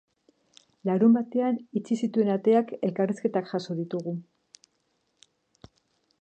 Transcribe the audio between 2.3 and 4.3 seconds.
ateak elkarrizketak jaso ditugu.